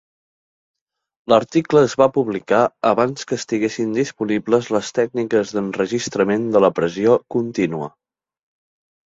[1.33, 2.61] L'article es va publicar
[2.91, 7.93] abans que estiguessin disponibles les tècniques d'enregistrament de la pressió contínua.